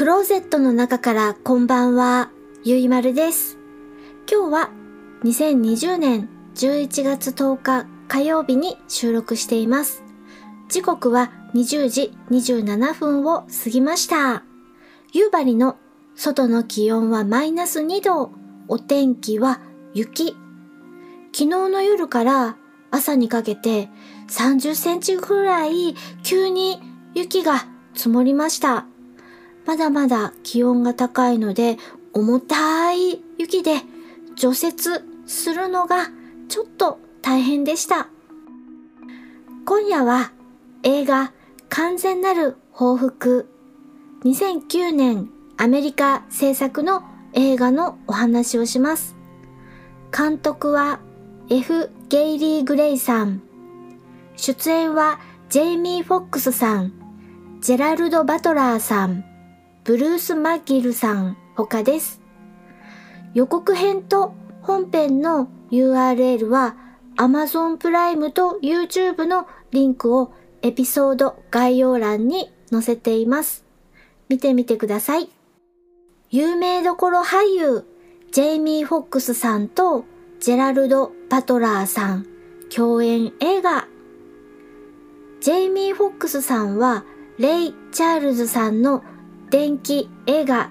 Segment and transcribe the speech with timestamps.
[0.00, 2.30] クローゼットの中からこんばんは、
[2.64, 3.58] ゆいまるです。
[4.26, 4.70] 今日は
[5.24, 10.02] 2020年11月10日火曜日に収録しています。
[10.70, 14.42] 時刻は20時27分を過ぎました。
[15.12, 15.76] 夕張の
[16.14, 18.32] 外の気温はマイナス2度、
[18.68, 19.60] お天気は
[19.92, 20.34] 雪。
[21.34, 22.56] 昨日の夜から
[22.90, 23.90] 朝にかけて
[24.30, 26.80] 30センチぐらい急に
[27.14, 28.86] 雪が積もりました。
[29.66, 31.76] まだまだ気温が高いので
[32.12, 33.76] 重たい雪で
[34.36, 34.74] 除雪
[35.26, 36.08] するのが
[36.48, 38.08] ちょっと大変でした。
[39.66, 40.32] 今夜は
[40.82, 41.32] 映画
[41.68, 43.48] 完全なる報復
[44.24, 49.16] 2009年アメリカ制作の映画のお話をします。
[50.16, 51.00] 監督は
[51.48, 51.90] F.
[52.08, 53.42] ゲイリー・グレイさん。
[54.36, 56.92] 出演はジェイミー・フォックスさん、
[57.60, 59.24] ジェラルド・バトラーさん、
[59.90, 62.20] ブルース・マッギルさん他です。
[63.34, 66.76] 予告編と本編の URL は
[67.16, 73.64] Amazon プライムと YouTube のリンクをエピソード概要欄に載せています。
[74.28, 75.28] 見てみてください。
[76.30, 77.84] 有名どころ俳優、
[78.30, 80.04] ジェイミー・フォックスさんと
[80.38, 82.26] ジェラルド・バトラーさん、
[82.72, 83.88] 共演映画。
[85.40, 87.04] ジェイミー・フォックスさんは、
[87.38, 89.02] レイ・チャールズさんの
[89.50, 90.70] 電気映画、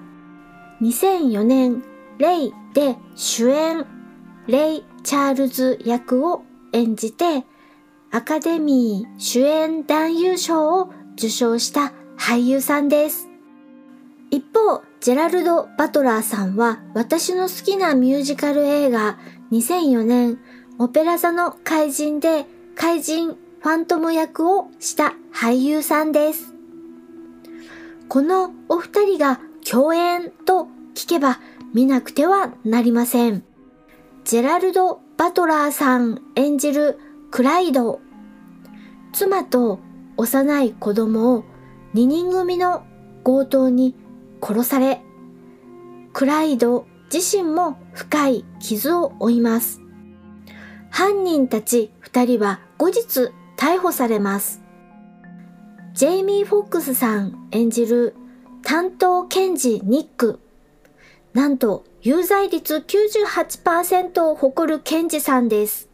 [0.80, 1.84] 2004年、
[2.16, 3.84] レイで主演、
[4.46, 7.44] レイ・チャールズ役を演じて、
[8.10, 13.28] アカデミー主演男優賞を受賞した俳優さんです。
[14.30, 19.18] 一方、ジェラルド・バトラーさんは私の好きなミュージカル映画
[19.52, 20.38] 2004年
[20.78, 26.59] オペラ座の怪人で怪人ファントム役をした俳優さんです。
[28.10, 30.66] このお二人が共演と
[30.96, 31.38] 聞けば
[31.72, 33.44] 見なくてはなりません。
[34.24, 36.98] ジェラルド・バトラーさん演じる
[37.30, 38.00] クライド。
[39.12, 39.78] 妻と
[40.16, 41.44] 幼い子供を
[41.94, 42.82] 2人組の
[43.22, 43.94] 強盗に
[44.42, 45.00] 殺され、
[46.12, 49.80] クライド自身も深い傷を負います。
[50.90, 54.62] 犯人たち二人は後日逮捕されます。
[55.92, 58.14] ジェイミー・フォックスさん演じる
[58.62, 60.38] 担当検事ニック。
[61.34, 65.88] なんと有罪率98%を誇る検事さんです。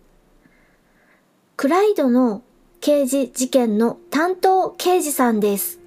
[1.57, 2.43] クライドの
[2.81, 5.81] 刑事事件の担当刑事さんです。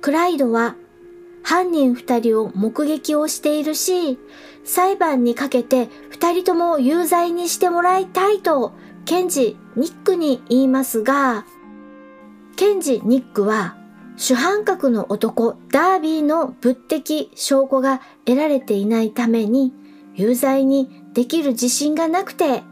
[0.00, 0.74] クライドは
[1.44, 4.18] 犯人二人を目撃をしているし、
[4.64, 8.72] 裁判にかけて二人とも有罪にしてもらいたいと、
[9.04, 11.44] 検事ニックに言いますが、
[12.62, 13.74] 検事ニックは
[14.16, 19.72] 主犯格の男ダービーの物的証拠が得られていないために
[20.14, 22.62] 有罪にできる自信がなくて、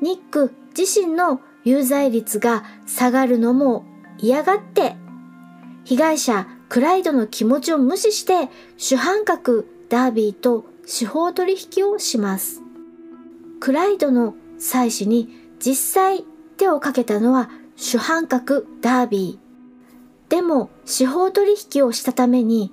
[0.00, 3.84] ニック自身の有罪率が下がるのも
[4.18, 4.96] 嫌がって、
[5.84, 12.60] 被害者クライドの気持ちを無視して主犯格ダービーと司法取引をします。
[13.60, 15.28] クライドの妻子に
[15.60, 16.24] 実際
[16.56, 17.50] 手をかけたのは
[17.82, 20.30] 主犯格ダービー。
[20.30, 22.72] でも司法取引をしたために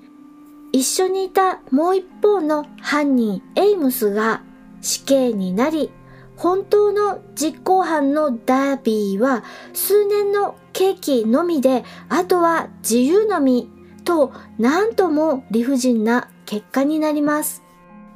[0.71, 4.43] 一緒にいたもう一方の犯人エイムスが
[4.81, 5.91] 死刑になり
[6.37, 9.43] 本当の実行犯のダービーは
[9.73, 13.67] 数年の刑期のみであとは自由のみ
[14.05, 17.63] と何とも理不尽な結果になります。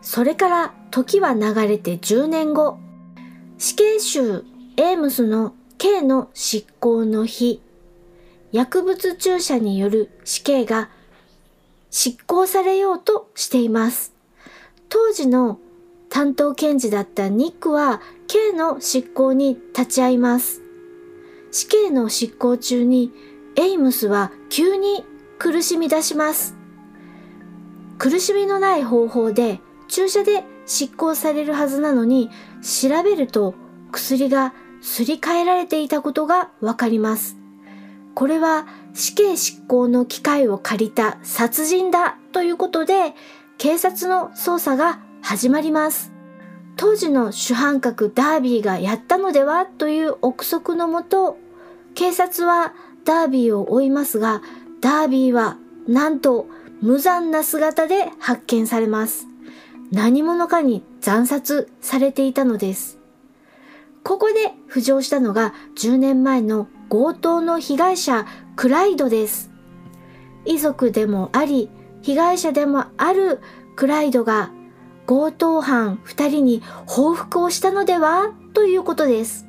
[0.02, 2.78] それから時は流れて10年後、
[3.58, 4.46] 死刑囚
[4.78, 7.62] エームスの刑の執行の日、
[8.54, 10.90] 薬物注射による死刑が
[11.92, 14.14] 執行されようとしています。
[14.88, 15.60] 当時の
[16.08, 20.62] 担当検事だったニックは刑の執行に立ち会います。
[21.52, 23.12] 死刑の執行中に
[23.58, 25.04] エイムスは急に
[25.38, 26.56] 苦しみ出します。
[27.98, 29.60] 苦しみのない方法で
[29.90, 32.30] 注射で執行されるはずなのに
[32.62, 33.54] 調べると
[33.92, 34.54] 薬が
[34.84, 37.38] すり替えられていたことがわかります。
[38.14, 43.16] これは死刑執行の機会を借りた殺人だということで
[43.58, 46.12] 警察の捜査が始まります。
[46.76, 51.38] 当時の主犯格ダービーがやったのではという憶測のもと
[51.96, 52.74] 警察は
[53.06, 54.42] ダービーを追いますが
[54.82, 55.58] ダービーは
[55.88, 56.48] なんと
[56.82, 59.28] 無残な姿で発見されます。
[59.92, 63.03] 何者かに惨殺されていたのです。
[64.04, 69.50] ここで浮上したのが10年前の強盗の被害者クライドです。
[70.46, 71.70] 遺族でもあり、
[72.02, 73.40] 被害者でもある
[73.76, 74.52] クライドが
[75.08, 78.34] 強盗犯2人に報復をしたのでは？
[78.54, 79.48] ということです。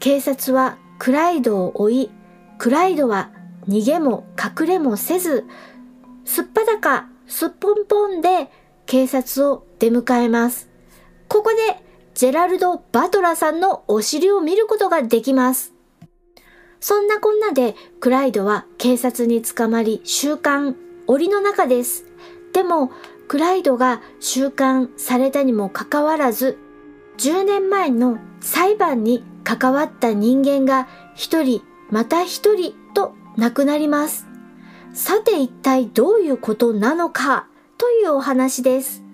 [0.00, 2.10] 警察はクライドを追い、
[2.58, 3.30] クライドは
[3.68, 5.44] 逃げも隠れもせず、
[6.24, 8.50] すっぱだかすっぽんぽんで
[8.86, 10.68] 警察を出迎えます。
[11.28, 11.82] ここで
[12.18, 15.72] ジェラルド・バトラさんのお尻を見ることができます。
[16.80, 20.74] そんなこんなでクライドは警察に捕まり収監、
[21.06, 22.06] 檻の中です。
[22.52, 22.90] でも
[23.28, 26.58] クライドが収監されたにもかかわらず
[27.18, 34.26] 10年前の裁判に関わった人間が一人また一人と亡くなります。
[34.92, 39.07] さて一体どういうことなのかというお話です。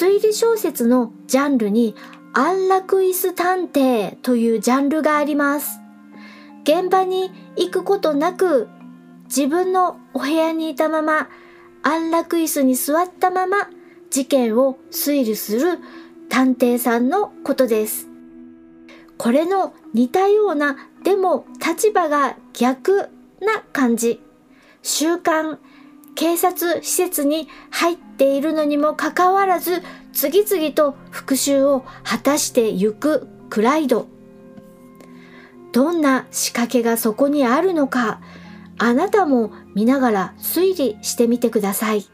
[0.00, 1.94] 推理小説のジャンルに
[2.32, 5.78] 安楽椅子探偵というジャンルがあります。
[6.62, 8.70] 現場に行くことなく
[9.26, 11.28] 自分のお部屋にいたまま
[11.82, 13.68] 安楽椅子に座ったまま
[14.08, 15.78] 事件を推理する
[16.30, 18.08] 探偵さんのことです。
[19.18, 23.10] これの似たような、でも立場が逆
[23.42, 24.18] な感じ。
[24.80, 25.58] 習慣、
[26.14, 34.06] 警察施設に入っているのにもかかわらず、次々と復讐を果たしてゆくクライド。
[35.72, 38.20] どんな仕掛けがそこにあるのか、
[38.78, 42.04] あなたも見ながら推理してみてください。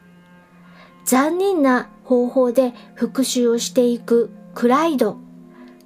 [1.05, 5.19] 残忍な方法で復讐をしていくクライド。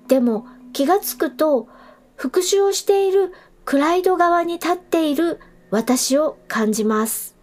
[0.09, 1.69] でも気がつくと
[2.17, 3.33] 復讐をしている
[3.65, 5.41] クライド側に立っている
[5.71, 7.40] 私を感じます。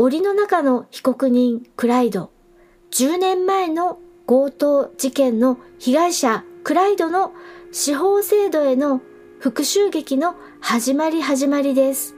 [0.00, 2.30] 檻の中の被告人クライド。
[2.90, 7.34] 10年前の強盗事件の被害者クライドの
[7.70, 9.02] 司法制度への
[9.40, 12.14] 復讐劇の始まり始まりです。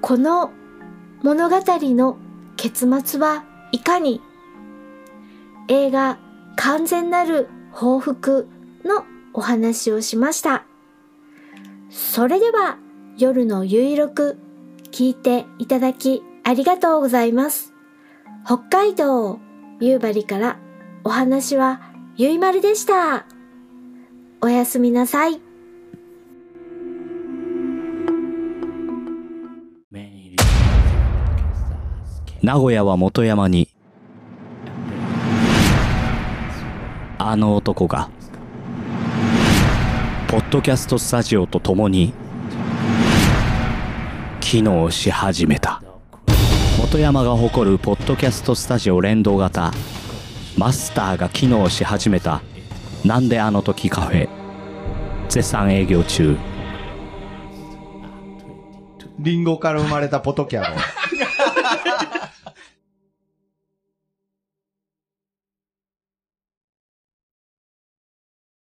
[0.00, 0.50] この
[1.22, 2.16] 物語の
[2.56, 4.20] 結末はいかに？
[5.68, 6.18] 映画
[6.56, 8.48] 完全なる報復
[8.84, 10.64] のお話をしました。
[11.88, 12.78] それでは
[13.16, 14.38] 夜のゆいろく
[14.90, 17.72] 聞いていただきありがとうございます。
[18.44, 19.38] 北海道
[19.80, 20.58] 夕張から
[21.02, 21.80] お話は
[22.16, 23.26] ゆいまるでした。
[24.40, 25.40] おやすみなさい。
[32.42, 33.70] 名古屋は元山に、
[37.16, 38.10] あの男が、
[40.28, 42.12] ポッドキャストスタジオと共に、
[44.40, 45.83] 機能し始めた。
[46.94, 49.72] 元山が誇るポッドキャストスタジオ連動型、
[50.56, 52.40] マスターが機能し始めた、
[53.04, 54.28] なんであの時カフェ、
[55.28, 56.36] 絶賛営業中。
[59.18, 60.76] リンゴから生まれたポトキャロ。